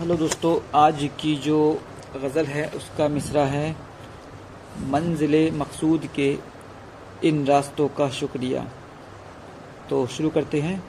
Hello 0.00 0.14
दोस्तों, 0.14 0.80
आज 0.80 1.10
की 1.20 1.36
जो 1.36 1.80
गज़ल 2.16 2.46
है, 2.46 2.68
उसका 2.68 3.08
मिसरा 3.08 3.44
है 3.44 3.76
मंजिल 4.86 5.54
मकसूद 5.54 6.08
के 6.16 6.38
इन 7.24 7.46
रास्तों 7.46 7.88
का 7.88 8.10
शुक्रिया। 8.10 8.64
तो 9.90 10.06
शुरू 10.06 10.30
करते 10.30 10.60
हैं। 10.60 10.84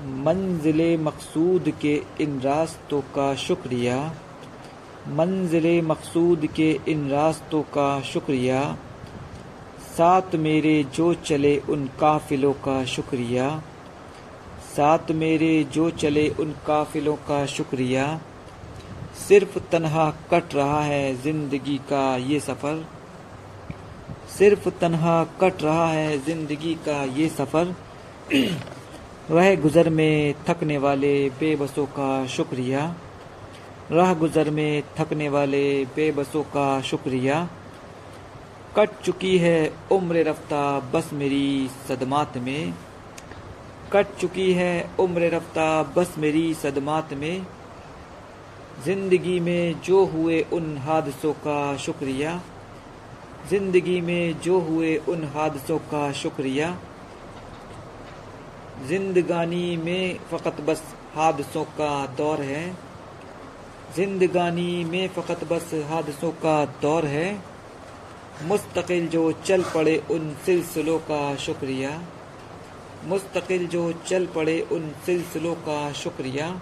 मंजिल 0.00 1.00
मकसूद 1.00 1.72
के 1.82 2.02
इन 2.20 2.40
रास्तों 2.40 3.00
का 3.00 3.34
शुक्रिया। 3.34 4.14
मंजिल 5.08 5.82
मकसूद 5.82 6.46
के 6.46 6.80
इन 6.88 7.10
रास्तों 7.10 7.62
का 7.62 8.00
शुक्रिया। 8.00 8.76
साथ 9.96 10.34
मेरे 10.34 10.84
जो 10.84 11.14
चले 11.14 11.58
उन 11.58 11.90
काफिलों 12.00 12.52
का 12.52 12.84
शुक्रिया। 12.84 13.62
साथ 14.76 15.10
मेरे 15.12 15.52
जो 15.64 15.88
चले 15.90 16.28
उन 16.40 16.52
काफिलों 16.66 17.14
का 17.16 17.44
शुक्रिया। 17.46 18.04
सिर्फ़ 19.18 19.58
तन्हा 19.72 20.10
कट 20.30 20.54
रहा 20.54 20.80
है 20.82 21.14
ज़िंदगी 21.22 21.76
का 21.90 22.04
ये 22.16 22.40
सफ़र। 22.40 22.84
सिर्फ़ 24.38 24.68
तन्हा 24.80 25.24
कट 25.40 25.62
रहा 25.62 25.88
है 25.88 26.18
ज़िंदगी 26.18 26.74
का 26.74 27.02
ये 27.04 27.28
सफ़र। 27.28 27.74
वह 29.30 29.54
गुज़र 29.60 29.88
में 29.90 30.34
थकने 30.48 30.78
वाले 30.78 31.12
बेबसों 31.30 31.86
का 31.86 32.26
शुक्रिया। 32.26 32.84
राह 33.92 34.14
गुज़र 34.14 34.50
में 34.50 34.82
थकने 34.98 35.28
वाले 35.28 35.62
बेबसों 35.84 36.42
का 36.42 36.80
शुक्रिया। 36.82 37.48
कट 38.76 38.90
चुकी 39.04 39.36
है 39.38 39.72
उम्र 39.92 40.24
रफ्ता 40.24 40.62
बस 40.94 41.10
मेरी 41.12 41.70
सदमात 41.88 42.38
में। 42.38 42.74
कट 43.92 44.14
चुकी 44.20 44.52
है 44.52 44.90
उम्र 45.00 45.28
रफ्ता 45.30 45.82
बस 45.96 46.14
मेरी 46.18 46.52
सदमात 46.54 47.12
में। 47.12 47.46
ज़िंदगी 48.84 49.38
में 49.40 49.80
जो 49.80 50.04
हुए 50.04 50.40
उन 50.52 50.76
हादसों 50.78 51.32
का 51.32 51.76
शुक्रिया। 51.76 52.40
ज़िंदगी 53.48 54.00
में 54.00 54.40
जो 54.40 54.58
हुए 54.60 54.96
उन 55.08 55.24
हादसों 55.24 55.78
का 55.78 56.12
शुक्रिया। 56.12 56.76
जिंदगानी 58.88 59.76
में 59.76 60.18
फ़कत 60.30 60.60
बस 60.60 60.82
हादसों 61.14 61.64
का 61.64 62.06
दौर 62.06 62.40
है। 62.42 62.64
जिंदगानी 63.96 64.84
में 64.84 65.08
फ़कत 65.08 65.44
बस 65.44 65.70
हादसों 65.90 66.30
का 66.30 66.64
दौर 66.82 67.06
है। 67.06 67.28
मुस्तकिल 68.44 69.06
जो 69.08 69.30
चल 69.44 69.62
पड़े 69.74 69.96
उन 70.10 70.34
सिलसिलों 70.46 70.98
का 70.98 71.34
शुक्रिया। 71.36 71.90
मुस्तकिल 73.04 73.66
जो 73.66 73.92
चल 73.92 74.26
पड़े 74.26 74.60
उन 74.60 74.92
सिलसिलों 75.06 75.54
का 75.54 75.92
शुक्रिया। 75.92 76.60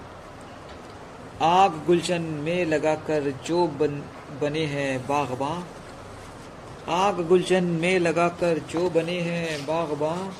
आग 1.43 1.73
गुलशन 1.87 2.23
में 2.23 2.65
लगाकर 2.67 3.35
जो 3.47 3.67
बन, 3.67 4.03
बने 4.41 4.65
हैं 4.65 5.07
बागबा। 5.07 5.65
आग 6.89 7.29
गुलशन 7.29 7.65
में 7.65 7.99
लगाकर 7.99 8.59
जो 8.59 8.91
बने 8.91 9.21
हैं 9.21 9.67
बागबा। 9.67 10.33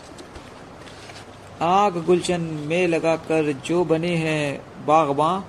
आग 1.67 2.05
गुलशन 2.05 2.41
में 2.41 2.89
लगाकर 2.89 3.53
जो 3.53 3.85
बने 3.85 4.17
हैं 4.17 4.63
बागबा। 4.87 5.45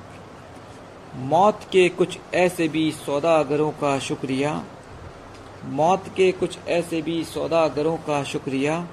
मौत 1.15 1.59
के 1.71 1.89
कुछ 1.89 2.17
ऐसे 2.33 2.67
भी 2.67 2.91
सौदागरों 2.91 3.71
का 3.71 3.99
शुक्रिया। 3.99 4.65
मौत 5.65 6.03
के 6.17 6.31
कुछ 6.31 6.57
ऐसे 6.67 7.01
भी 7.01 7.23
सौदागरों 7.23 7.97
का 7.97 8.23
शुक्रिया। 8.23 8.87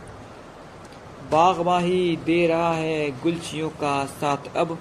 बागबाही 1.30 2.16
दे 2.16 2.46
रहा 2.46 2.74
है 2.74 3.10
गुलचियों 3.10 3.68
का 3.68 4.04
साथ 4.04 4.56
अब। 4.56 4.78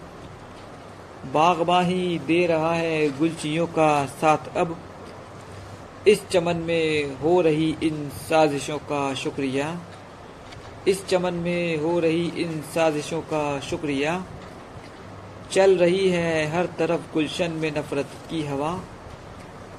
बागबाही 1.33 2.19
दे 2.19 2.45
रहा 2.45 2.73
है 2.73 3.17
गुलचियों 3.17 3.67
का 3.67 4.05
साथ 4.05 4.57
अब। 4.57 4.77
इस 6.07 6.27
चमन 6.27 6.55
में 6.55 7.15
हो 7.15 7.41
रही 7.41 7.75
इन 7.83 8.09
साजिशों 8.09 8.77
का 8.77 9.13
शुक्रिया। 9.13 9.79
इस 10.87 11.05
चमन 11.05 11.33
में 11.33 11.77
हो 11.77 11.99
रही 11.99 12.27
इन 12.27 12.61
साजिशों 12.61 13.21
का 13.21 13.59
शुक्रिया। 13.59 14.25
चल 15.51 15.77
रही 15.77 16.09
है 16.09 16.45
हर 16.45 16.65
तरफ़ 16.65 17.13
गुलशन 17.13 17.51
में 17.51 17.71
नफरत 17.71 18.09
की 18.29 18.43
हवा। 18.43 18.79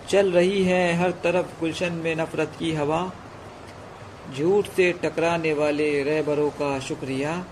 चल 0.09 0.33
रही 0.33 0.65
है 0.65 0.95
हर 0.95 1.11
तरफ़ 1.11 1.61
गुलशन 1.61 1.93
में 1.93 2.17
नफरत 2.17 2.53
की 2.59 2.73
हवा। 2.73 3.13
झूठ 4.37 4.67
से 4.67 4.93
टकराने 4.93 5.53
वाले 5.53 6.03
रहबरों 6.03 6.51
का 6.51 6.79
शुक्रिया। 6.79 7.45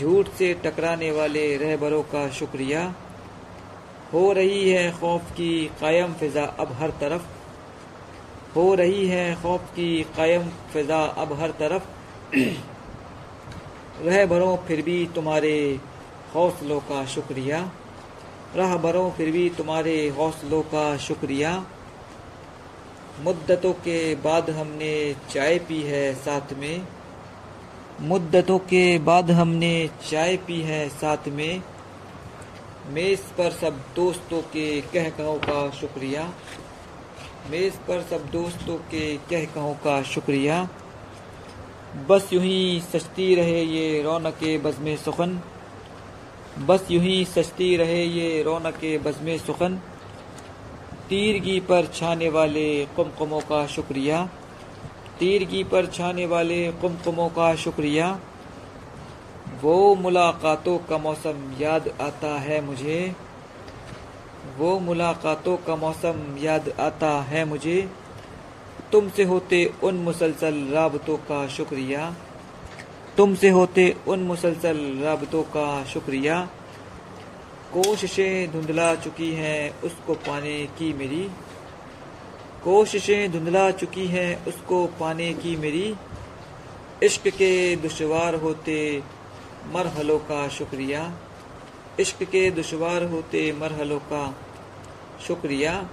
झूठ 0.00 0.28
से 0.28 0.54
टकराने 0.54 1.10
वाले 1.10 1.56
रहबरों 1.56 2.02
का 2.02 2.28
शुक्रिया। 2.28 2.94
हो 4.12 4.32
रही 4.32 4.70
है 4.70 4.92
खौफ 4.92 5.22
की 5.30 5.70
कायम 5.80 6.12
फिजा 6.12 6.44
अब 6.44 6.72
हर 6.72 6.90
तरफ़। 6.90 7.22
हो 8.54 8.74
रही 8.74 9.08
है 9.08 9.34
खौफ 9.42 9.60
की 9.60 10.02
कायम 10.16 10.42
फिजा 10.48 10.98
अब 10.98 11.32
हर 11.32 11.50
तरफ़। 11.50 11.82
रह 12.34 14.20
रहबरों 14.20 14.56
फिर 14.56 14.82
भी 14.82 15.08
तुम्हारे 15.14 15.80
हौसलों 16.34 16.80
का 16.80 17.04
शुक्रिया। 17.06 17.70
रह 18.54 18.66
रहबरों 18.66 19.10
फिर 19.10 19.30
भी 19.30 19.50
तुम्हारे 19.50 20.08
हौसलों 20.08 20.62
का 20.62 20.96
शुक्रिया। 20.96 21.64
मुद्दतों 23.20 23.72
के 23.72 24.14
बाद 24.14 24.50
हमने 24.50 25.16
चाय 25.30 25.58
पी 25.58 25.82
है 25.82 26.14
साथ 26.14 26.52
में। 26.52 26.86
मुद्दतों 28.00 28.58
के 28.58 28.98
बाद 28.98 29.30
हमने 29.30 29.90
चाय 30.10 30.36
पी 30.36 30.60
है 30.60 30.88
साथ 30.88 31.28
में। 31.28 31.62
मेज़ 32.88 33.20
पर 33.38 33.50
सब 33.50 33.82
दोस्तों 33.96 34.42
के 34.42 34.80
कह 34.80 35.10
कहों 35.10 35.36
का 35.38 35.70
शुक्रिया। 35.70 36.32
मेज़ 37.50 37.74
पर 37.88 38.02
सब 38.02 38.30
दोस्तों 38.30 38.76
के 38.76 39.16
कह 39.16 39.44
कहों 39.44 39.74
का 39.74 40.02
शुक्रिया। 40.02 40.68
बस 42.08 42.28
यूँ 42.32 42.42
ही 42.42 42.82
सजती 42.92 43.34
रहे 43.34 43.62
ये 43.62 44.02
रौनक 44.02 44.38
बज़म 44.64 44.96
सुखन। 44.96 45.40
बस 46.66 46.86
यूँ 46.90 47.02
ही 47.02 47.24
सजती 47.24 47.76
रहे 47.76 48.04
ये 48.04 48.42
रौनक 48.42 48.80
बज़म 49.04 49.36
सुखन। 49.36 49.80
तीरगी 51.08 51.60
पर 51.60 51.86
छाने 51.86 52.28
वाले 52.28 52.84
कुमकुमों 52.84 53.40
का 53.40 53.66
शुक्रिया। 53.66 54.28
तीरगी 55.18 55.64
पर 55.64 55.86
छाने 55.86 56.26
वाले 56.26 56.72
कुमकुमों 56.72 57.28
का 57.28 57.54
शुक्रिया। 57.54 58.20
वो 59.62 59.94
मुलाकातों 59.94 60.78
का 60.78 60.98
मौसम 60.98 61.54
याद 61.60 61.88
आता 62.00 62.38
है 62.38 62.60
मुझे। 62.60 63.14
वो 64.58 64.78
मुलाकातों 64.78 65.56
का 65.56 65.76
मौसम 65.76 66.36
याद 66.38 66.68
आता 66.80 67.10
है 67.22 67.44
मुझे। 67.44 67.88
तुमसे 68.92 69.22
होते 69.22 69.74
उन 69.82 69.94
मुसलसल 69.94 70.68
राबतों 70.72 71.16
का 71.16 71.46
शुक्रिया। 71.48 72.14
तुमसे 73.16 73.48
होते 73.48 73.96
उन 74.08 74.20
मुसलसल 74.20 74.98
राबतों 75.02 75.42
का 75.42 75.84
शुक्रिया। 75.84 76.48
कोशिशें 77.74 78.52
धुंधला 78.52 78.94
चुकी 78.94 79.32
हैं, 79.32 79.80
उसको 79.82 80.14
पाने 80.14 80.66
की 80.66 80.92
मेरी। 80.92 81.30
कोशिशें 82.64 83.32
धुंधला 83.32 83.70
चुकी 83.70 84.06
हैं, 84.06 84.46
उसको 84.46 84.86
पाने 84.86 85.32
की 85.32 85.56
मेरी। 85.56 85.94
इश्क 87.02 87.28
के 87.28 87.76
दुशवार 87.76 88.34
होते 88.34 89.02
मरहलों 89.72 90.18
का 90.18 90.48
शुक्रिया। 90.48 91.12
इश्क 92.00 92.22
के 92.22 92.50
दुशवार 92.50 93.04
होते 93.04 93.52
मरहलों 93.52 93.98
का 93.98 94.36
शुक्रिया। 95.26 95.88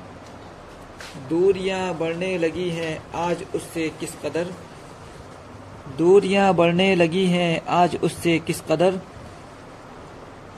दूरियाँ 1.29 1.97
बढ़ने 1.97 2.37
लगी 2.37 2.69
हैं, 2.69 3.11
आज 3.13 3.45
उससे 3.55 3.89
किस 3.99 4.11
कदर? 4.25 4.53
दूरियाँ 5.97 6.53
बढ़ने 6.53 6.95
लगी 6.95 7.25
हैं, 7.25 7.65
आज 7.65 7.97
उससे 8.03 8.39
किस 8.39 8.61
कदर? 8.61 9.14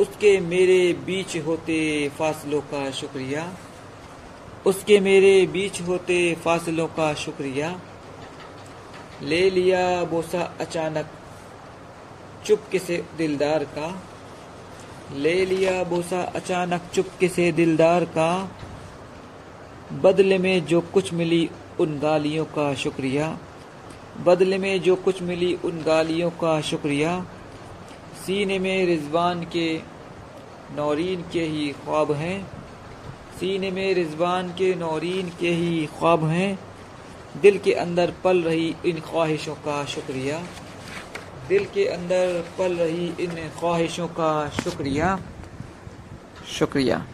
उसके 0.01 0.39
मेरे 0.39 0.93
बीच 0.93 1.37
होते 1.37 2.09
फासलों 2.09 2.61
का 2.61 2.91
शुक्रिया। 2.91 3.53
उसके 4.65 4.99
मेरे 4.99 5.47
बीच 5.47 5.81
होते 5.81 6.35
फासलों 6.35 6.87
का 6.87 7.13
शुक्रिया। 7.13 7.81
ले 9.21 9.49
लिया 9.49 10.03
बोसा 10.03 10.55
अचानक 10.59 11.09
चुपके 12.45 12.79
से 12.79 13.05
दिलदार 13.17 13.63
का। 13.63 14.01
ले 15.15 15.45
लिया 15.45 15.83
बोसा 15.83 16.21
अचानक 16.21 16.81
चुपके 16.93 17.27
से 17.27 17.51
दिलदार 17.51 18.05
का। 18.05 18.51
बदले 20.01 20.37
में 20.37 20.65
जो 20.65 20.81
कुछ 20.81 21.13
मिली 21.13 21.49
उन 21.79 21.99
गालियों 21.99 22.45
का 22.45 22.73
शुक्रिया। 22.73 23.37
बदले 24.23 24.57
में 24.57 24.81
जो 24.81 24.95
कुछ 24.95 25.21
मिली 25.21 25.53
उन 25.53 25.83
गालियों 25.85 26.29
का 26.29 26.61
शुक्रिया। 26.61 27.25
सीने 28.27 28.59
में 28.59 28.85
रिजवान 28.85 29.43
के 29.43 29.81
नौरीन 30.75 31.23
के 31.33 31.41
ही 31.41 31.69
ख्वाब 31.69 32.11
हैं। 32.11 32.47
सीने 33.39 33.71
में 33.71 33.93
रिजवान 33.93 34.49
के 34.49 34.75
नौरीन 34.75 35.31
के 35.39 35.49
ही 35.49 35.85
ख्वाब 35.85 36.25
हैं। 36.25 36.59
दिल 37.41 37.57
के 37.57 37.73
अंदर 37.73 38.13
पल 38.23 38.41
रही 38.41 38.75
इन 38.85 38.99
ख्वाहिशों 38.99 39.55
का 39.55 39.85
शुक्रिया। 39.85 40.43
दिल 41.49 41.65
के 41.65 41.85
अंदर 41.85 42.45
पल 42.57 42.73
रही 42.73 43.13
इन 43.19 43.51
ख्वाहिशों 43.59 44.07
का 44.07 44.49
शुक्रिया। 44.49 45.19
शुक्रिया। 46.59 47.05